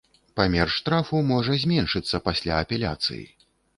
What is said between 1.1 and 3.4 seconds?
можа зменшыцца пасля апеляцыі.